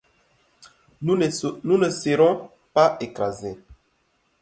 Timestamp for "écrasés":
3.01-3.59